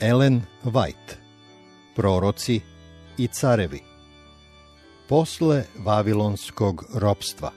Ellen 0.00 0.42
White 0.64 1.16
Proroci 1.94 2.60
i 3.18 3.28
carevi 3.28 3.80
Posle 5.08 5.64
Vavilonskog 5.78 6.84
ropstva. 6.94 7.52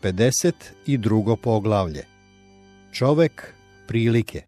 Pedeset 0.00 0.74
i 0.86 0.98
drugo 0.98 1.36
poglavlje. 1.36 2.04
Čovek 2.92 3.54
prilike. 3.86 4.42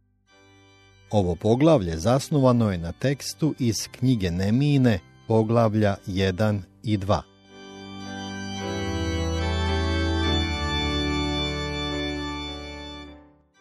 Ovo 1.10 1.34
poglavlje 1.34 1.96
zasnovano 1.96 2.72
je 2.72 2.78
na 2.78 2.92
tekstu 2.92 3.54
iz 3.58 3.88
knjige 3.98 4.30
Nemine, 4.30 4.98
poglavlja 5.28 5.96
1 6.06 6.60
i 6.82 6.98
2. 6.98 7.27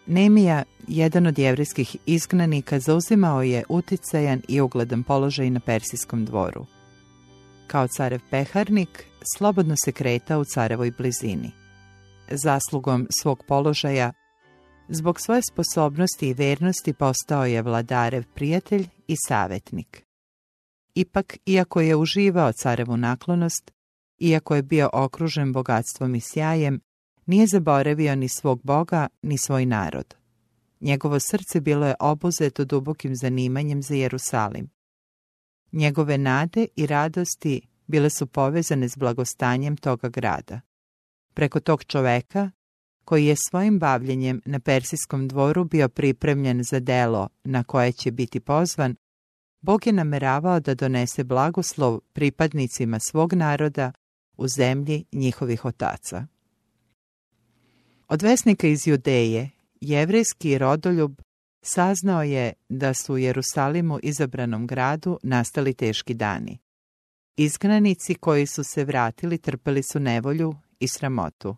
Nemija, 0.09 0.63
jedan 0.87 1.27
od 1.27 1.39
jevrijskih 1.39 1.95
izgnanika, 2.05 2.79
zauzimao 2.79 3.41
je 3.41 3.63
uticajan 3.69 4.41
i 4.47 4.61
ugledan 4.61 5.03
položaj 5.03 5.49
na 5.49 5.59
persijskom 5.59 6.25
dvoru. 6.25 6.65
Kao 7.67 7.87
carev 7.87 8.19
peharnik, 8.29 9.05
slobodno 9.37 9.75
se 9.85 9.91
kretao 9.91 10.39
u 10.39 10.45
carevoj 10.45 10.91
blizini. 10.91 11.51
Zaslugom 12.31 13.07
svog 13.21 13.43
položaja, 13.47 14.13
zbog 14.89 15.19
svoje 15.21 15.41
sposobnosti 15.51 16.27
i 16.27 16.33
vernosti 16.33 16.93
postao 16.93 17.45
je 17.45 17.61
vladarev 17.61 18.23
prijatelj 18.35 18.87
i 19.07 19.15
savjetnik. 19.27 20.03
Ipak, 20.95 21.37
iako 21.45 21.81
je 21.81 21.95
uživao 21.95 22.51
carevu 22.53 22.97
naklonost, 22.97 23.71
iako 24.19 24.55
je 24.55 24.63
bio 24.63 24.89
okružen 24.93 25.53
bogatstvom 25.53 26.15
i 26.15 26.21
sjajem, 26.21 26.79
nije 27.27 27.47
zaboravio 27.47 28.15
ni 28.15 28.29
svog 28.29 28.61
Boga, 28.63 29.07
ni 29.21 29.37
svoj 29.37 29.65
narod. 29.65 30.15
Njegovo 30.79 31.19
srce 31.19 31.61
bilo 31.61 31.87
je 31.87 31.95
obuzeto 31.99 32.65
dubokim 32.65 33.15
zanimanjem 33.15 33.83
za 33.83 33.93
Jerusalim. 33.93 34.69
Njegove 35.71 36.17
nade 36.17 36.67
i 36.75 36.87
radosti 36.87 37.61
bile 37.87 38.09
su 38.09 38.27
povezane 38.27 38.89
s 38.89 38.97
blagostanjem 38.97 39.77
toga 39.77 40.09
grada. 40.09 40.61
Preko 41.33 41.59
tog 41.59 41.83
čoveka, 41.83 42.51
koji 43.05 43.25
je 43.25 43.35
svojim 43.49 43.79
bavljenjem 43.79 44.41
na 44.45 44.59
persijskom 44.59 45.27
dvoru 45.27 45.63
bio 45.63 45.89
pripremljen 45.89 46.63
za 46.63 46.79
delo 46.79 47.29
na 47.43 47.63
koje 47.63 47.91
će 47.91 48.11
biti 48.11 48.39
pozvan, 48.39 48.95
Bog 49.61 49.87
je 49.87 49.93
nameravao 49.93 50.59
da 50.59 50.75
donese 50.75 51.23
blagoslov 51.23 51.99
pripadnicima 52.13 52.99
svog 52.99 53.33
naroda 53.33 53.91
u 54.37 54.47
zemlji 54.47 55.05
njihovih 55.11 55.65
otaca. 55.65 56.27
Od 58.09 58.21
vesnika 58.21 58.67
iz 58.67 58.87
Judeje, 58.87 59.49
jevrejski 59.81 60.57
rodoljub 60.57 61.21
saznao 61.61 62.23
je 62.23 62.53
da 62.69 62.93
su 62.93 63.13
u 63.13 63.17
Jerusalimu 63.17 63.99
izabranom 64.03 64.67
gradu 64.67 65.19
nastali 65.23 65.73
teški 65.73 66.13
dani. 66.13 66.57
Izgnanici 67.37 68.15
koji 68.15 68.45
su 68.45 68.63
se 68.63 68.85
vratili 68.85 69.37
trpeli 69.37 69.83
su 69.83 69.99
nevolju 69.99 70.55
i 70.79 70.87
sramotu. 70.87 71.55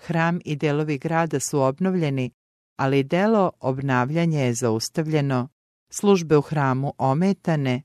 Hram 0.00 0.40
i 0.44 0.56
delovi 0.56 0.98
grada 0.98 1.40
su 1.40 1.60
obnovljeni, 1.60 2.30
ali 2.76 3.02
delo 3.02 3.50
obnavljanja 3.60 4.40
je 4.40 4.54
zaustavljeno, 4.54 5.48
službe 5.90 6.36
u 6.36 6.42
hramu 6.42 6.94
ometane, 6.98 7.82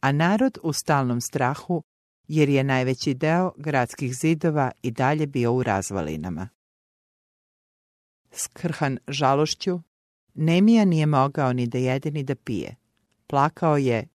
a 0.00 0.12
narod 0.12 0.58
u 0.62 0.72
stalnom 0.72 1.20
strahu 1.20 1.82
jer 2.28 2.48
je 2.48 2.64
najveći 2.64 3.14
deo 3.14 3.52
gradskih 3.56 4.14
zidova 4.14 4.70
i 4.82 4.90
dalje 4.90 5.26
bio 5.26 5.52
u 5.52 5.62
razvalinama. 5.62 6.55
Skrhan 8.32 8.98
žalošću, 9.08 9.80
Nemija 10.34 10.84
nije 10.84 11.06
mogao 11.06 11.52
ni 11.52 11.66
da 11.66 11.78
jede 11.78 12.10
ni 12.10 12.22
da 12.22 12.34
pije. 12.34 12.76
Plakao 13.26 13.76
je, 13.76 14.08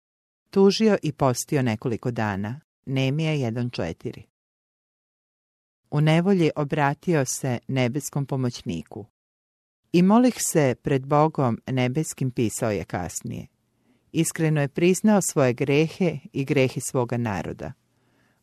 tužio 0.50 0.98
i 1.04 1.12
postio 1.12 1.62
nekoliko 1.62 2.12
dana. 2.12 2.62
Nemija 2.86 3.34
1.4 3.34 4.22
U 5.92 6.02
nevolji 6.02 6.50
obratio 6.56 7.26
se 7.26 7.60
nebeskom 7.68 8.26
pomoćniku. 8.26 9.06
I 9.92 10.02
molih 10.02 10.36
se 10.38 10.76
pred 10.82 11.06
Bogom 11.06 11.62
nebeskim 11.68 12.32
pisao 12.32 12.72
je 12.72 12.84
kasnije. 12.84 13.48
Iskreno 14.12 14.62
je 14.62 14.68
priznao 14.68 15.22
svoje 15.22 15.54
grehe 15.54 16.18
i 16.34 16.46
grehi 16.46 16.82
svoga 16.82 17.18
naroda. 17.18 17.74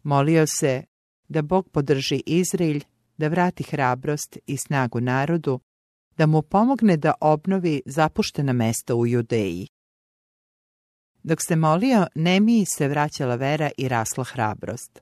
Molio 0.02 0.46
se 0.46 0.84
da 1.28 1.42
Bog 1.42 1.68
podrži 1.68 2.22
Izraelj, 2.26 2.84
da 3.18 3.28
vrati 3.28 3.62
hrabrost 3.62 4.38
i 4.46 4.56
snagu 4.56 5.00
narodu, 5.00 5.60
da 6.16 6.26
mu 6.26 6.42
pomogne 6.42 6.96
da 6.96 7.14
obnovi 7.20 7.82
zapuštena 7.86 8.52
mesta 8.52 8.94
u 8.94 9.06
Judeji. 9.06 9.68
Dok 11.22 11.42
se 11.42 11.56
molio, 11.56 12.06
Nemiji 12.14 12.64
se 12.64 12.88
vraćala 12.88 13.34
vera 13.34 13.70
i 13.78 13.88
rasla 13.88 14.24
hrabrost. 14.24 15.00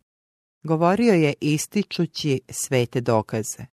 Govorio 0.63 1.15
je 1.15 1.35
ističući 1.41 2.41
svete 2.49 3.01
dokaze. 3.01 3.67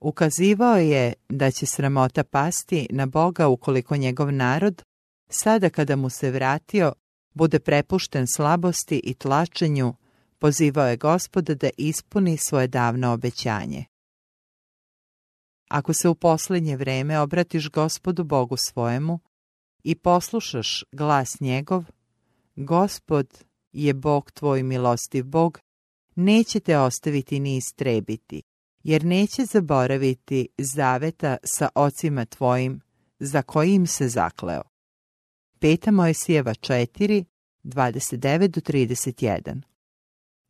Ukazivao 0.00 0.76
je 0.76 1.12
da 1.28 1.50
će 1.50 1.66
sramota 1.66 2.24
pasti 2.24 2.86
na 2.90 3.06
Boga 3.06 3.48
ukoliko 3.48 3.96
njegov 3.96 4.32
narod, 4.32 4.82
sada 5.28 5.70
kada 5.70 5.96
mu 5.96 6.10
se 6.10 6.30
vratio, 6.30 6.92
bude 7.34 7.58
prepušten 7.58 8.26
slabosti 8.26 9.00
i 9.04 9.14
tlačenju, 9.14 9.94
pozivao 10.42 10.88
je 10.88 10.96
gospoda 10.96 11.54
da 11.54 11.70
ispuni 11.78 12.36
svoje 12.36 12.66
davno 12.66 13.12
obećanje. 13.12 13.84
Ako 15.70 15.92
se 15.92 16.08
u 16.08 16.14
posljednje 16.14 16.76
vreme 16.76 17.18
obratiš 17.18 17.70
gospodu 17.70 18.24
Bogu 18.24 18.56
svojemu 18.56 19.18
i 19.84 19.94
poslušaš 19.94 20.84
glas 20.92 21.40
njegov, 21.40 21.84
gospod 22.56 23.44
je 23.72 23.94
Bog 23.94 24.30
tvoj 24.30 24.62
milostiv 24.62 25.24
Bog, 25.24 25.60
neće 26.14 26.60
te 26.60 26.78
ostaviti 26.78 27.40
ni 27.40 27.56
istrebiti, 27.56 28.42
jer 28.82 29.04
neće 29.04 29.44
zaboraviti 29.44 30.48
zaveta 30.58 31.36
sa 31.44 31.68
ocima 31.74 32.24
tvojim 32.24 32.80
za 33.18 33.42
kojim 33.42 33.86
se 33.86 34.08
zakleo. 34.08 34.62
Peta 35.58 35.90
Mojsijeva 35.90 36.54
4, 36.54 37.24
29 37.64 38.46
do 38.46 38.60
31 38.60 39.71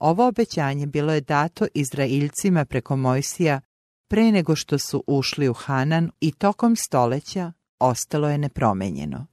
Ovo 0.02 0.28
obećanje 0.28 0.86
bilo 0.86 1.12
je 1.12 1.20
dato 1.20 1.66
Izraeljcima 1.74 2.64
preko 2.64 2.96
Mojsija 2.96 3.60
pre 4.08 4.32
nego 4.32 4.56
što 4.56 4.78
su 4.78 5.04
ušli 5.06 5.48
u 5.48 5.52
Hanan 5.52 6.10
i 6.20 6.32
tokom 6.32 6.76
stoleća 6.76 7.52
ostalo 7.78 8.30
je 8.30 8.38
nepromenjeno. 8.38 9.26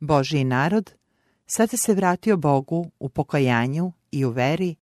Božji 0.00 0.44
narod 0.44 0.94
sada 1.46 1.76
se 1.76 1.94
vratio 1.94 2.36
Bogu 2.36 2.90
u 2.98 3.08
pokajanju 3.08 3.92
i 4.10 4.24
u 4.24 4.30
veri 4.30 4.74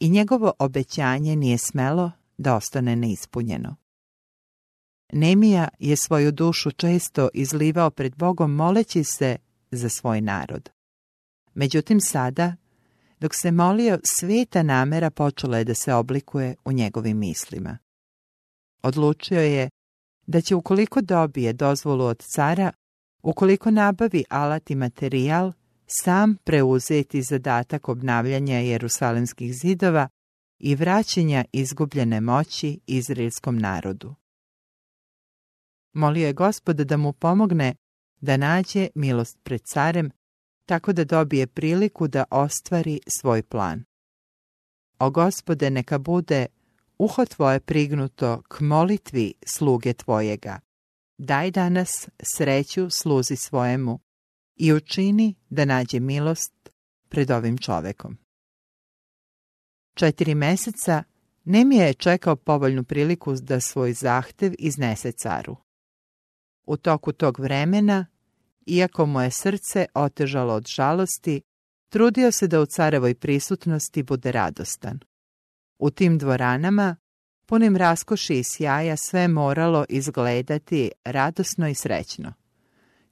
i 0.00 0.10
njegovo 0.10 0.52
obećanje 0.58 1.36
nije 1.36 1.58
smelo 1.58 2.12
da 2.38 2.56
ostane 2.56 2.96
neispunjeno. 2.96 3.76
Nemija 5.12 5.68
je 5.78 5.96
svoju 5.96 6.32
dušu 6.32 6.70
često 6.70 7.28
izlivao 7.34 7.90
pred 7.90 8.16
Bogom 8.16 8.54
moleći 8.54 9.04
se 9.04 9.36
za 9.70 9.88
svoj 9.88 10.20
narod. 10.20 10.70
Međutim 11.54 12.00
sada, 12.00 12.56
dok 13.22 13.34
se 13.34 13.50
molio, 13.50 13.98
sveta 14.18 14.62
namera 14.62 15.10
počela 15.10 15.58
je 15.58 15.64
da 15.64 15.74
se 15.74 15.94
oblikuje 15.94 16.54
u 16.64 16.72
njegovim 16.72 17.18
mislima. 17.18 17.78
Odlučio 18.82 19.40
je 19.40 19.70
da 20.26 20.40
će 20.40 20.54
ukoliko 20.54 21.00
dobije 21.00 21.52
dozvolu 21.52 22.04
od 22.04 22.18
cara, 22.18 22.72
ukoliko 23.22 23.70
nabavi 23.70 24.24
alat 24.28 24.70
i 24.70 24.74
materijal, 24.74 25.52
sam 25.86 26.36
preuzeti 26.44 27.22
zadatak 27.22 27.88
obnavljanja 27.88 28.58
jerusalemskih 28.58 29.54
zidova 29.54 30.08
i 30.58 30.74
vraćanja 30.74 31.44
izgubljene 31.52 32.20
moći 32.20 32.80
izraelskom 32.86 33.58
narodu. 33.58 34.14
Molio 35.92 36.26
je 36.26 36.32
gospoda 36.32 36.84
da 36.84 36.96
mu 36.96 37.12
pomogne 37.12 37.74
da 38.20 38.36
nađe 38.36 38.88
milost 38.94 39.38
pred 39.42 39.60
carem, 39.60 40.10
tako 40.72 40.92
da 40.92 41.04
dobije 41.04 41.46
priliku 41.46 42.08
da 42.08 42.24
ostvari 42.30 43.00
svoj 43.06 43.42
plan. 43.42 43.84
O 44.98 45.10
gospode 45.10 45.70
neka 45.70 45.98
bude 45.98 46.46
uho 46.98 47.24
tvoje 47.24 47.60
prignuto 47.60 48.42
k 48.48 48.60
molitvi 48.60 49.34
sluge 49.46 49.92
tvojega. 49.92 50.60
Daj 51.18 51.50
danas 51.50 52.08
sreću 52.22 52.90
sluzi 52.90 53.36
svojemu 53.36 54.00
i 54.56 54.72
učini 54.72 55.34
da 55.50 55.64
nađe 55.64 56.00
milost 56.00 56.70
pred 57.08 57.30
ovim 57.30 57.58
čovekom. 57.58 58.18
Četiri 59.94 60.34
meseca 60.34 61.02
Nemija 61.44 61.84
je 61.84 61.94
čekao 61.94 62.36
povoljnu 62.36 62.84
priliku 62.84 63.34
da 63.34 63.60
svoj 63.60 63.92
zahtev 63.92 64.52
iznese 64.58 65.12
caru. 65.12 65.56
U 66.64 66.76
toku 66.76 67.12
tog 67.12 67.40
vremena, 67.40 68.06
iako 68.66 69.06
mu 69.06 69.20
je 69.20 69.30
srce 69.30 69.86
otežalo 69.94 70.54
od 70.54 70.66
žalosti, 70.66 71.42
trudio 71.88 72.32
se 72.32 72.48
da 72.48 72.60
u 72.60 72.66
carevoj 72.66 73.14
prisutnosti 73.14 74.02
bude 74.02 74.32
radostan. 74.32 74.98
U 75.78 75.90
tim 75.90 76.18
dvoranama, 76.18 76.96
punim 77.46 77.76
raskoši 77.76 78.34
i 78.34 78.44
sjaja, 78.44 78.96
sve 78.96 79.28
moralo 79.28 79.84
izgledati 79.88 80.90
radosno 81.04 81.68
i 81.68 81.74
srećno. 81.74 82.32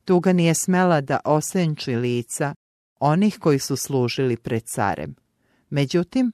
Tuga 0.04 0.32
nije 0.32 0.54
smela 0.54 1.00
da 1.00 1.20
osenči 1.24 1.96
lica 1.96 2.54
onih 3.00 3.38
koji 3.40 3.58
su 3.58 3.76
služili 3.76 4.36
pred 4.36 4.62
carem. 4.64 5.14
Međutim, 5.70 6.32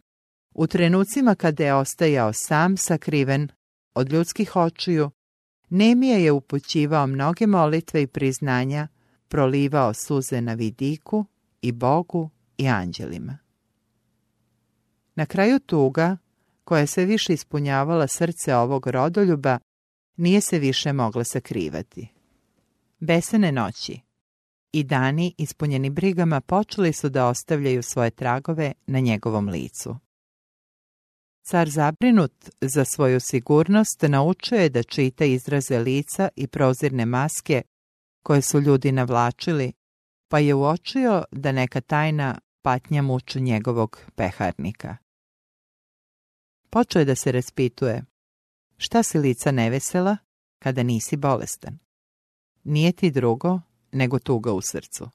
u 0.55 0.67
trenucima 0.67 1.35
kada 1.35 1.65
je 1.65 1.75
ostajao 1.75 2.33
sam 2.33 2.77
sakriven 2.77 3.49
od 3.95 4.12
ljudskih 4.12 4.57
očiju, 4.57 5.11
Nemija 5.71 6.17
je 6.17 6.33
upućivao 6.33 7.07
mnoge 7.07 7.47
molitve 7.47 8.03
i 8.03 8.07
priznanja, 8.07 8.89
prolivao 9.28 9.94
suze 9.94 10.40
na 10.40 10.55
vidiku 10.55 11.25
i 11.62 11.73
Bogu 11.73 12.31
i 12.58 12.69
anđelima. 12.69 13.38
Na 15.14 15.26
kraju 15.26 15.58
tuga, 15.58 16.17
koja 16.64 16.87
se 16.87 17.05
više 17.05 17.32
ispunjavala 17.32 18.06
srce 18.06 18.56
ovog 18.56 18.87
rodoljuba, 18.87 19.58
nije 20.17 20.40
se 20.40 20.58
više 20.58 20.93
mogla 20.93 21.25
sakrivati. 21.25 22.08
Besene 22.99 23.52
noći 23.52 24.00
i 24.73 24.84
dani 24.84 25.34
ispunjeni 25.38 25.90
brigama 25.90 26.40
počeli 26.40 26.93
su 26.93 27.08
da 27.08 27.26
ostavljaju 27.26 27.82
svoje 27.82 28.11
tragove 28.11 28.73
na 28.87 29.00
njegovom 29.00 29.49
licu. 29.49 29.96
Car 31.43 31.69
zabrinut 31.69 32.32
za 32.61 32.84
svoju 32.84 33.20
sigurnost 33.20 34.02
naučio 34.02 34.58
je 34.58 34.69
da 34.69 34.82
čita 34.82 35.25
izraze 35.25 35.78
lica 35.78 36.28
i 36.37 36.46
prozirne 36.46 37.06
maske 37.06 37.62
koje 38.26 38.43
su 38.43 38.61
ljudi 38.61 38.93
navlačili, 38.93 39.73
pa 40.28 40.38
je 40.38 40.55
uočio 40.55 41.25
da 41.31 41.52
neka 41.52 41.81
tajna 41.81 42.38
patnja 42.62 43.02
muči 43.02 43.40
njegovog 43.40 44.00
peharnika. 44.14 44.96
Počeo 46.70 47.00
je 47.00 47.05
da 47.05 47.14
se 47.14 47.32
raspituje, 47.32 48.05
šta 48.76 49.02
si 49.02 49.19
lica 49.19 49.50
nevesela 49.50 50.17
kada 50.58 50.82
nisi 50.82 51.17
bolestan? 51.17 51.78
Nije 52.64 52.93
ti 52.93 53.11
drugo 53.11 53.61
nego 53.93 54.19
tuga 54.19 54.52
u 54.52 54.61
srcu. 54.61 55.11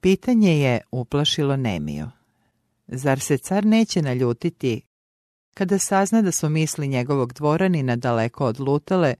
Pitanje 0.00 0.60
je 0.60 0.80
uplašilo 0.92 1.56
Nemiju. 1.56 2.10
Zar 2.86 3.20
se 3.20 3.38
car 3.38 3.64
neće 3.64 4.02
naljutiti 4.02 4.82
kada 5.54 5.78
sazna 5.78 6.22
da 6.22 6.32
su 6.32 6.48
misli 6.48 6.88
njegovog 6.88 7.32
dvoranina 7.32 7.96
daleko 7.96 8.46
odlutale, 8.46 9.14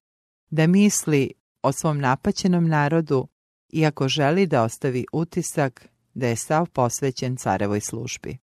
da 0.50 0.66
misli 0.66 1.39
o 1.62 1.72
svom 1.72 1.98
napaćenom 1.98 2.68
narodu, 2.68 3.28
iako 3.72 4.08
želi 4.08 4.46
da 4.46 4.62
ostavi 4.62 5.06
utisak 5.12 5.88
da 6.14 6.26
je 6.26 6.36
sav 6.36 6.66
posvećen 6.70 7.36
carevoj 7.36 7.80
službi. 7.80 8.38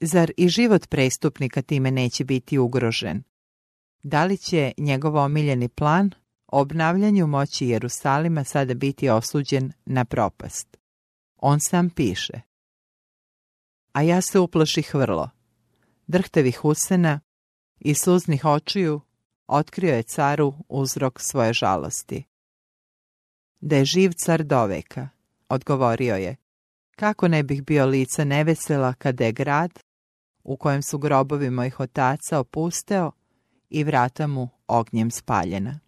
Zar 0.00 0.32
i 0.36 0.48
život 0.48 0.88
prestupnika 0.88 1.62
time 1.62 1.90
neće 1.90 2.24
biti 2.24 2.58
ugrožen? 2.58 3.22
Da 4.02 4.24
li 4.24 4.38
će 4.38 4.72
njegov 4.78 5.16
omiljeni 5.16 5.68
plan 5.68 6.10
obnavljanju 6.46 7.26
moći 7.26 7.66
Jerusalima 7.66 8.44
sada 8.44 8.74
biti 8.74 9.08
osuđen 9.08 9.72
na 9.86 10.04
propast? 10.04 10.76
On 11.36 11.60
sam 11.60 11.90
piše. 11.90 12.40
A 13.92 14.02
ja 14.02 14.20
se 14.20 14.38
uplaših 14.38 14.94
vrlo. 14.94 15.30
Drhtevih 16.06 16.64
usena 16.64 17.20
i 17.80 17.94
suznih 17.94 18.44
očiju 18.44 19.00
otkrio 19.46 19.94
je 19.94 20.02
caru 20.02 20.54
uzrok 20.68 21.20
svoje 21.20 21.52
žalosti. 21.52 22.24
Da 23.60 23.76
je 23.76 23.84
živ 23.84 24.12
car 24.12 24.44
doveka, 24.44 25.08
odgovorio 25.48 26.16
je, 26.16 26.36
kako 26.96 27.28
ne 27.28 27.42
bih 27.42 27.62
bio 27.62 27.86
lica 27.86 28.24
nevesela 28.24 28.94
kada 28.94 29.24
je 29.24 29.32
grad, 29.32 29.78
u 30.44 30.56
kojem 30.56 30.82
su 30.82 30.98
grobovi 30.98 31.50
mojih 31.50 31.80
otaca 31.80 32.38
opusteo 32.38 33.12
i 33.70 33.84
vrata 33.84 34.26
mu 34.26 34.48
ognjem 34.66 35.10
spaljena. 35.10 35.80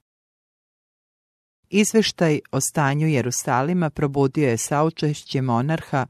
Izveštaj 1.68 2.40
o 2.52 2.60
stanju 2.60 3.06
Jerusalima 3.06 3.90
probudio 3.90 4.48
je 4.48 4.58
saučešće 4.58 5.42
monarha 5.42 6.06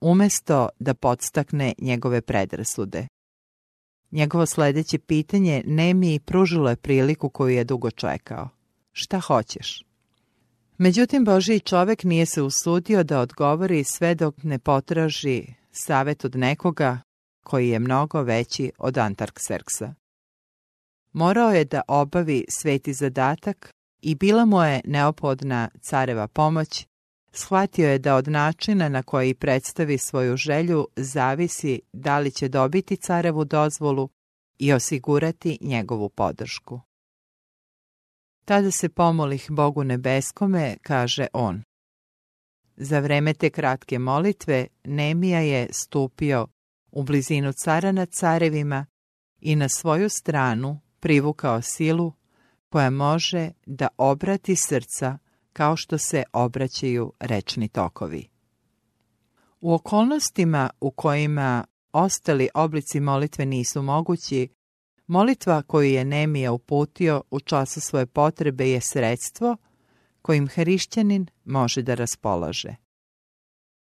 umesto 0.00 0.68
da 0.78 0.94
podstakne 0.94 1.72
njegove 1.78 2.20
predrasude. 2.20 3.06
Njegovo 4.10 4.46
sljedeće 4.46 4.98
pitanje 4.98 5.62
Nemi 5.66 6.20
pružilo 6.20 6.70
je 6.70 6.76
priliku 6.76 7.28
koju 7.28 7.54
je 7.54 7.64
dugo 7.64 7.90
čekao. 7.90 8.48
Šta 8.92 9.20
hoćeš? 9.20 9.84
Međutim, 10.78 11.24
Božiji 11.24 11.60
čovek 11.60 12.04
nije 12.04 12.26
se 12.26 12.42
usudio 12.42 13.04
da 13.04 13.20
odgovori 13.20 13.84
sve 13.84 14.14
dok 14.14 14.42
ne 14.42 14.58
potraži 14.58 15.46
savjet 15.72 16.24
od 16.24 16.36
nekoga 16.36 17.00
koji 17.44 17.68
je 17.68 17.78
mnogo 17.78 18.22
veći 18.22 18.72
od 18.78 18.98
Antarkserksa. 18.98 19.94
Morao 21.12 21.50
je 21.50 21.64
da 21.64 21.82
obavi 21.88 22.44
sveti 22.48 22.92
zadatak 22.92 23.70
i 24.00 24.14
bila 24.14 24.44
mu 24.44 24.62
je 24.62 24.80
neophodna 24.84 25.68
careva 25.80 26.28
pomoć, 26.28 26.86
shvatio 27.32 27.88
je 27.88 27.98
da 27.98 28.16
od 28.16 28.28
načina 28.28 28.88
na 28.88 29.02
koji 29.02 29.34
predstavi 29.34 29.98
svoju 29.98 30.36
želju 30.36 30.86
zavisi 30.96 31.80
da 31.92 32.18
li 32.18 32.30
će 32.30 32.48
dobiti 32.48 32.96
carevu 32.96 33.44
dozvolu 33.44 34.08
i 34.58 34.72
osigurati 34.72 35.58
njegovu 35.60 36.08
podršku. 36.08 36.80
Tada 38.44 38.70
se 38.70 38.88
pomolih 38.88 39.46
Bogu 39.50 39.84
nebeskome, 39.84 40.76
kaže 40.82 41.26
on. 41.32 41.62
Za 42.76 43.00
vreme 43.00 43.34
te 43.34 43.50
kratke 43.50 43.98
molitve 43.98 44.66
Nemija 44.84 45.40
je 45.40 45.68
stupio 45.72 46.46
u 46.90 47.02
blizinu 47.02 47.52
cara 47.52 47.92
nad 47.92 48.10
carevima 48.10 48.86
i 49.40 49.56
na 49.56 49.68
svoju 49.68 50.08
stranu 50.08 50.80
privukao 51.00 51.62
silu 51.62 52.12
koja 52.68 52.90
može 52.90 53.50
da 53.66 53.88
obrati 53.96 54.56
srca 54.56 55.18
kao 55.58 55.76
što 55.76 55.98
se 55.98 56.22
obraćaju 56.32 57.12
rečni 57.20 57.68
tokovi. 57.68 58.28
U 59.60 59.74
okolnostima 59.74 60.70
u 60.80 60.90
kojima 60.90 61.64
ostali 61.92 62.48
oblici 62.54 63.00
molitve 63.00 63.46
nisu 63.46 63.82
mogući, 63.82 64.48
molitva 65.06 65.62
koju 65.62 65.90
je 65.90 66.04
Nemija 66.04 66.52
uputio 66.52 67.22
u 67.30 67.40
času 67.40 67.80
svoje 67.80 68.06
potrebe 68.06 68.70
je 68.70 68.80
sredstvo 68.80 69.56
kojim 70.22 70.48
hrišćanin 70.48 71.26
može 71.44 71.82
da 71.82 71.94
raspolaže. 71.94 72.74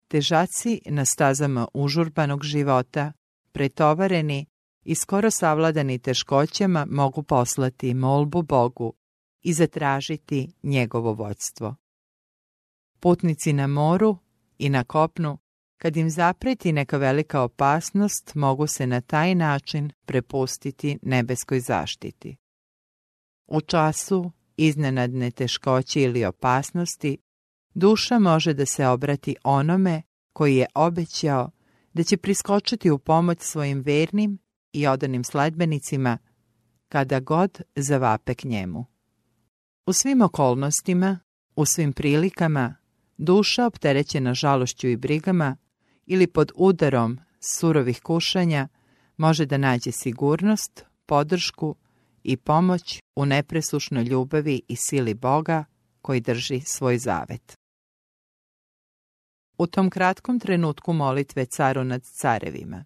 Težaci 0.08 0.80
na 0.86 1.04
stazama 1.04 1.68
užurbanog 1.74 2.44
života, 2.44 3.12
pretovareni 3.52 4.46
i 4.84 4.94
skoro 4.94 5.30
savladani 5.30 5.98
teškoćama 5.98 6.86
mogu 6.90 7.22
poslati 7.22 7.94
molbu 7.94 8.42
Bogu 8.42 8.97
i 9.42 9.52
zatražiti 9.52 10.52
njegovo 10.62 11.12
vodstvo. 11.12 11.74
Putnici 13.00 13.52
na 13.52 13.66
moru 13.66 14.16
i 14.58 14.68
na 14.68 14.84
kopnu, 14.84 15.38
kad 15.78 15.96
im 15.96 16.10
zapreti 16.10 16.72
neka 16.72 16.96
velika 16.96 17.42
opasnost, 17.42 18.34
mogu 18.34 18.66
se 18.66 18.86
na 18.86 19.00
taj 19.00 19.34
način 19.34 19.90
prepustiti 20.06 20.98
nebeskoj 21.02 21.60
zaštiti. 21.60 22.36
U 23.46 23.60
času 23.60 24.30
iznenadne 24.56 25.30
teškoće 25.30 26.02
ili 26.02 26.24
opasnosti, 26.24 27.18
duša 27.74 28.18
može 28.18 28.54
da 28.54 28.66
se 28.66 28.86
obrati 28.86 29.36
onome 29.44 30.02
koji 30.32 30.56
je 30.56 30.66
obećao 30.74 31.50
da 31.92 32.02
će 32.02 32.16
priskočiti 32.16 32.90
u 32.90 32.98
pomoć 32.98 33.40
svojim 33.40 33.80
vernim 33.80 34.38
i 34.72 34.86
odanim 34.86 35.24
sledbenicima 35.24 36.18
kada 36.88 37.20
god 37.20 37.60
zavape 37.76 38.34
k 38.34 38.44
njemu. 38.44 38.86
U 39.88 39.92
svim 39.92 40.22
okolnostima, 40.22 41.18
u 41.56 41.64
svim 41.64 41.92
prilikama, 41.92 42.74
duša 43.16 43.66
opterećena 43.66 44.34
žalošću 44.34 44.88
i 44.88 44.96
brigama 44.96 45.56
ili 46.06 46.26
pod 46.26 46.52
udarom 46.54 47.18
surovih 47.40 48.00
kušanja 48.00 48.68
može 49.16 49.46
da 49.46 49.56
nađe 49.56 49.92
sigurnost, 49.92 50.84
podršku 51.06 51.76
i 52.22 52.36
pomoć 52.36 53.00
u 53.16 53.26
nepresušnoj 53.26 54.04
ljubavi 54.04 54.62
i 54.68 54.76
sili 54.76 55.14
Boga 55.14 55.64
koji 56.02 56.20
drži 56.20 56.60
svoj 56.60 56.98
zavet. 56.98 57.56
U 59.58 59.66
tom 59.66 59.90
kratkom 59.90 60.40
trenutku 60.40 60.92
molitve 60.92 61.46
caru 61.46 61.84
nad 61.84 62.02
carevima, 62.02 62.84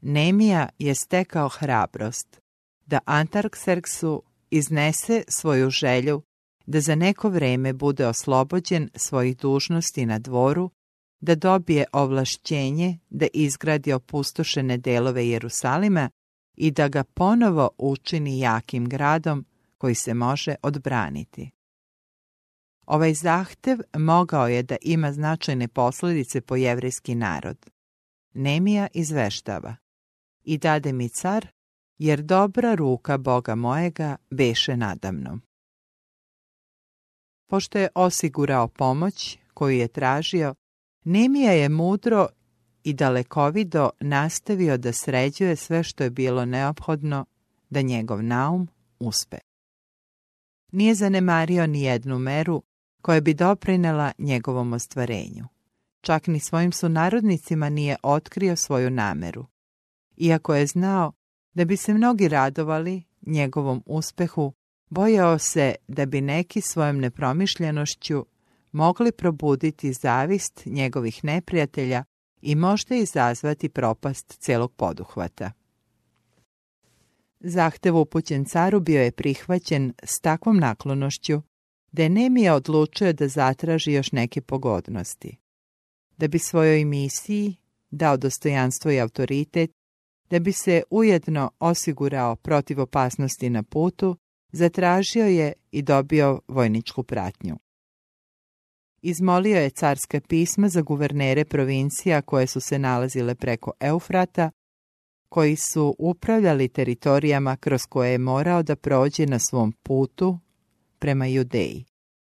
Nemija 0.00 0.68
je 0.78 0.94
stekao 0.94 1.48
hrabrost 1.48 2.40
da 2.86 2.98
Antarkserksu 3.04 4.22
iznese 4.50 5.22
svoju 5.28 5.70
želju 5.70 6.22
da 6.66 6.80
za 6.80 6.94
neko 6.94 7.28
vreme 7.28 7.72
bude 7.72 8.06
oslobođen 8.06 8.90
svojih 8.94 9.36
dužnosti 9.36 10.06
na 10.06 10.18
dvoru, 10.18 10.70
da 11.20 11.34
dobije 11.34 11.84
ovlašćenje 11.92 12.98
da 13.10 13.26
izgradi 13.34 13.92
opustošene 13.92 14.76
delove 14.78 15.28
Jerusalima 15.28 16.10
i 16.54 16.70
da 16.70 16.88
ga 16.88 17.04
ponovo 17.04 17.70
učini 17.78 18.38
jakim 18.38 18.88
gradom 18.88 19.46
koji 19.78 19.94
se 19.94 20.14
može 20.14 20.54
odbraniti. 20.62 21.50
Ovaj 22.86 23.14
zahtev 23.14 23.78
mogao 23.98 24.48
je 24.48 24.62
da 24.62 24.76
ima 24.82 25.12
značajne 25.12 25.68
posljedice 25.68 26.40
po 26.40 26.56
jevrijski 26.56 27.14
narod. 27.14 27.70
Nemija 28.34 28.88
izveštava. 28.94 29.76
i 30.44 30.58
dade 30.58 30.92
mi 30.92 31.08
car, 31.08 31.46
jer 31.98 32.22
dobra 32.22 32.74
ruka 32.74 33.18
Boga 33.18 33.54
mojega 33.54 34.16
beše 34.30 34.76
nadamno. 34.76 35.40
Pošto 37.54 37.78
je 37.78 37.88
osigurao 37.94 38.68
pomoć 38.68 39.38
koju 39.54 39.76
je 39.76 39.88
tražio, 39.88 40.54
Nemija 41.04 41.52
je 41.52 41.68
mudro 41.68 42.28
i 42.84 42.92
dalekovido 42.92 43.90
nastavio 44.00 44.76
da 44.76 44.92
sređuje 44.92 45.56
sve 45.56 45.82
što 45.82 46.04
je 46.04 46.10
bilo 46.10 46.44
neophodno 46.44 47.24
da 47.70 47.82
njegov 47.82 48.22
naum 48.22 48.68
uspe. 48.98 49.38
Nije 50.72 50.94
zanemario 50.94 51.66
ni 51.66 51.82
jednu 51.82 52.18
meru 52.18 52.62
koja 53.02 53.20
bi 53.20 53.34
doprinela 53.34 54.12
njegovom 54.18 54.72
ostvarenju. 54.72 55.44
Čak 56.00 56.26
ni 56.26 56.40
svojim 56.40 56.72
sunarodnicima 56.72 57.68
nije 57.68 57.96
otkrio 58.02 58.56
svoju 58.56 58.90
nameru. 58.90 59.46
Iako 60.16 60.54
je 60.54 60.66
znao 60.66 61.12
da 61.52 61.64
bi 61.64 61.76
se 61.76 61.94
mnogi 61.94 62.28
radovali 62.28 63.02
njegovom 63.26 63.82
uspehu, 63.86 64.52
bojao 64.90 65.38
se 65.38 65.74
da 65.88 66.06
bi 66.06 66.20
neki 66.20 66.60
svojom 66.60 67.00
nepromišljenošću 67.00 68.26
mogli 68.72 69.12
probuditi 69.12 69.92
zavist 69.92 70.62
njegovih 70.66 71.24
neprijatelja 71.24 72.04
i 72.42 72.54
možda 72.54 72.94
izazvati 72.94 73.68
propast 73.68 74.36
celog 74.38 74.72
poduhvata. 74.72 75.52
Zahtev 77.40 77.96
upućen 77.96 78.44
caru 78.44 78.80
bio 78.80 79.02
je 79.02 79.12
prihvaćen 79.12 79.92
s 80.02 80.20
takvom 80.20 80.56
naklonošću 80.56 81.42
da 81.92 82.02
je 82.02 82.08
Nemija 82.08 82.54
odlučio 82.54 83.12
da 83.12 83.28
zatraži 83.28 83.92
još 83.92 84.12
neke 84.12 84.40
pogodnosti. 84.40 85.36
Da 86.16 86.28
bi 86.28 86.38
svojoj 86.38 86.84
misiji 86.84 87.56
dao 87.90 88.16
dostojanstvo 88.16 88.90
i 88.90 89.00
autoritet, 89.00 89.70
da 90.30 90.38
bi 90.38 90.52
se 90.52 90.82
ujedno 90.90 91.50
osigurao 91.58 92.36
protiv 92.36 92.80
opasnosti 92.80 93.50
na 93.50 93.62
putu, 93.62 94.16
zatražio 94.54 95.26
je 95.26 95.52
i 95.70 95.82
dobio 95.82 96.40
vojničku 96.48 97.02
pratnju. 97.02 97.56
Izmolio 99.02 99.60
je 99.60 99.70
carske 99.70 100.20
pisma 100.20 100.68
za 100.68 100.82
guvernere 100.82 101.44
provincija 101.44 102.22
koje 102.22 102.46
su 102.46 102.60
se 102.60 102.78
nalazile 102.78 103.34
preko 103.34 103.72
Eufrata, 103.80 104.50
koji 105.28 105.56
su 105.56 105.96
upravljali 105.98 106.68
teritorijama 106.68 107.56
kroz 107.56 107.82
koje 107.88 108.12
je 108.12 108.18
morao 108.18 108.62
da 108.62 108.76
prođe 108.76 109.26
na 109.26 109.38
svom 109.38 109.72
putu 109.72 110.38
prema 110.98 111.26
Judeji. 111.26 111.84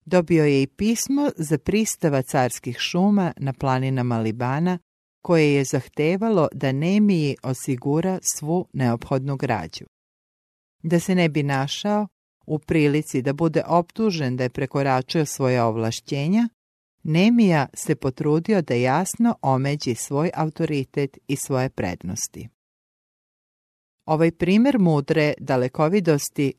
Dobio 0.05 0.45
je 0.45 0.63
i 0.63 0.67
pismo 0.67 1.31
za 1.37 1.59
pristava 1.59 2.23
carskih 2.23 2.77
šuma 2.79 3.33
na 3.37 3.53
planinama 3.53 4.19
Libana, 4.19 4.79
koje 5.23 5.55
je 5.55 5.65
zahtevalo 5.65 6.49
da 6.53 6.73
Nemiji 6.73 7.37
osigura 7.43 8.19
svu 8.23 8.69
neophodnu 8.73 9.37
građu. 9.37 9.85
Da 10.89 11.01
se 11.01 11.15
ne 11.15 11.29
bi 11.29 11.43
našao 11.43 12.09
u 12.47 12.59
prilici 12.59 13.23
da 13.23 13.33
bude 13.33 13.63
optužen 13.67 14.37
da 14.37 14.43
je 14.43 14.51
prekoračio 14.51 15.27
svoje 15.27 15.63
ovlašćenja, 15.63 16.49
Nemija 17.09 17.67
se 17.75 17.97
potrudio 17.97 18.63
da 18.63 18.75
jasno 18.75 19.35
omeđi 19.43 19.95
svoj 19.95 20.31
autoritet 20.35 21.19
i 21.29 21.37
svoje 21.37 21.71
prednosti. 21.71 22.49
Ovaj 24.07 24.31
primjer 24.31 24.79
mudre 24.79 25.35
dalekovidosti 25.39 26.53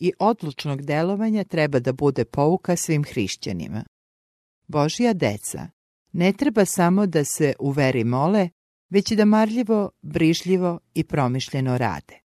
i 0.00 0.12
odlučnog 0.18 0.82
delovanja 0.82 1.44
treba 1.44 1.78
da 1.78 1.92
bude 1.92 2.24
pouka 2.24 2.76
svim 2.76 3.04
hrišćanima. 3.04 3.84
Božja 4.66 5.12
deca 5.12 5.68
ne 6.12 6.32
treba 6.32 6.64
samo 6.64 7.06
da 7.06 7.24
se 7.24 7.54
u 7.58 7.70
veri 7.70 8.04
mole, 8.04 8.48
već 8.90 9.10
i 9.10 9.16
da 9.16 9.24
marljivo, 9.24 9.90
brižljivo 10.02 10.78
i 10.94 11.04
promišljeno 11.04 11.78
rade. 11.78 12.20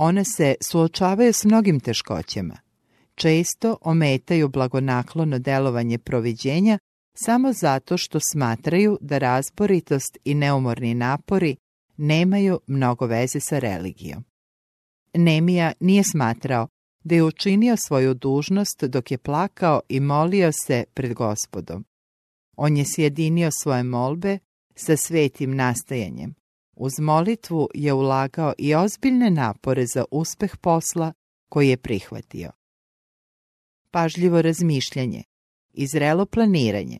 One 0.00 0.24
se 0.24 0.54
suočavaju 0.60 1.32
s 1.32 1.44
mnogim 1.44 1.80
teškoćama. 1.80 2.56
Često 3.14 3.76
ometaju 3.80 4.48
blagonaklono 4.48 5.38
delovanje 5.38 5.98
proviđenja 5.98 6.78
samo 7.14 7.52
zato 7.52 7.96
što 7.96 8.18
smatraju 8.32 8.98
da 9.00 9.18
razboritost 9.18 10.18
i 10.24 10.34
neumorni 10.34 10.94
napori 10.94 11.56
nemaju 11.96 12.60
mnogo 12.66 13.06
veze 13.06 13.40
sa 13.40 13.58
religijom. 13.58 14.24
Nemija 15.14 15.72
nije 15.80 16.04
smatrao 16.04 16.68
da 17.04 17.14
je 17.14 17.24
učinio 17.24 17.76
svoju 17.76 18.14
dužnost 18.14 18.84
dok 18.84 19.10
je 19.10 19.18
plakao 19.18 19.80
i 19.88 20.00
molio 20.00 20.52
se 20.52 20.84
pred 20.94 21.14
gospodom. 21.14 21.84
On 22.56 22.76
je 22.76 22.84
sjedinio 22.86 23.50
svoje 23.62 23.82
molbe 23.82 24.38
sa 24.74 24.96
svetim 24.96 25.56
nastajanjem. 25.56 26.37
Uz 26.80 26.98
molitvu 26.98 27.68
je 27.74 27.92
ulagao 27.92 28.52
i 28.58 28.74
ozbiljne 28.74 29.30
napore 29.30 29.86
za 29.86 30.04
uspeh 30.10 30.56
posla 30.56 31.12
koji 31.48 31.68
je 31.68 31.76
prihvatio. 31.76 32.50
Pažljivo 33.90 34.42
razmišljanje 34.42 35.22
i 35.72 35.86
zrelo 35.86 36.26
planiranje 36.26 36.98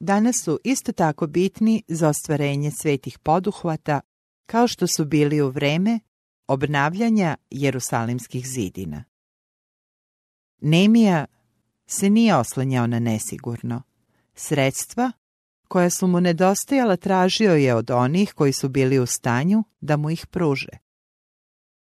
danas 0.00 0.36
su 0.44 0.58
isto 0.64 0.92
tako 0.92 1.26
bitni 1.26 1.82
za 1.88 2.08
ostvarenje 2.08 2.70
svetih 2.70 3.18
poduhvata 3.18 4.00
kao 4.46 4.68
što 4.68 4.86
su 4.86 5.04
bili 5.04 5.40
u 5.40 5.48
vreme 5.48 6.00
obnavljanja 6.46 7.36
Jerusalimskih 7.50 8.46
zidina. 8.46 9.04
Nemija 10.60 11.26
se 11.86 12.10
nije 12.10 12.36
oslanjao 12.36 12.86
na 12.86 12.98
nesigurno. 12.98 13.82
Sredstva 14.34 15.12
koja 15.72 15.90
su 15.90 16.06
mu 16.06 16.20
nedostajala 16.20 16.96
tražio 16.96 17.54
je 17.54 17.74
od 17.74 17.90
onih 17.90 18.32
koji 18.32 18.52
su 18.52 18.68
bili 18.68 18.98
u 18.98 19.06
stanju 19.06 19.64
da 19.80 19.96
mu 19.96 20.10
ih 20.10 20.26
pruže. 20.26 20.78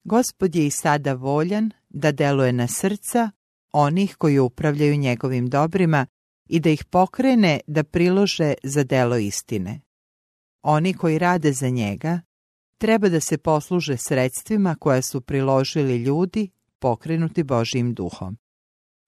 Gospod 0.03 0.55
je 0.55 0.67
i 0.67 0.71
sada 0.71 1.13
voljan 1.13 1.71
da 1.89 2.12
deluje 2.12 2.53
na 2.53 2.67
srca 2.67 3.31
onih 3.71 4.15
koji 4.15 4.39
upravljaju 4.39 4.98
njegovim 4.98 5.50
dobrima 5.50 6.05
i 6.50 6.60
da 6.60 6.69
ih 6.69 6.86
pokrene 6.86 7.60
da 7.67 7.83
prilože 7.83 8.53
za 8.63 8.83
delo 8.83 9.17
istine. 9.17 9.81
Oni 10.62 10.93
koji 10.93 11.19
rade 11.19 11.51
za 11.51 11.69
njega 11.69 12.21
treba 12.77 13.10
da 13.10 13.19
se 13.19 13.38
posluže 13.38 13.98
sredstvima 13.98 14.75
koja 14.79 15.01
su 15.01 15.21
priložili 15.21 15.98
ljudi 15.98 16.50
pokrenuti 16.79 17.43
Božijim 17.43 17.93
duhom. 17.93 18.38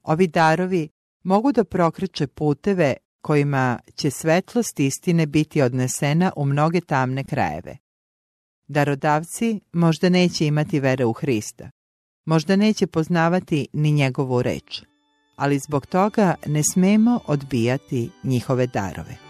Ovi 0.01 0.27
darovi 0.27 0.89
mogu 1.23 1.51
da 1.51 1.63
prokreće 1.63 2.27
puteve 2.27 2.95
kojima 3.23 3.79
će 3.95 4.11
svetlost 4.11 4.79
istine 4.79 5.25
biti 5.25 5.61
odnesena 5.61 6.31
u 6.35 6.45
mnoge 6.45 6.81
tamne 6.81 7.23
krajeve. 7.23 7.77
Darodavci 8.67 9.59
možda 9.73 10.09
neće 10.09 10.45
imati 10.45 10.79
vere 10.79 11.05
u 11.05 11.13
Hrista, 11.13 11.69
možda 12.25 12.55
neće 12.55 12.87
poznavati 12.87 13.67
ni 13.73 13.91
njegovu 13.91 14.41
reč, 14.41 14.81
ali 15.35 15.59
zbog 15.59 15.85
toga 15.85 16.35
ne 16.45 16.61
smemo 16.73 17.19
odbijati 17.27 18.09
njihove 18.23 18.67
darove. 18.67 19.22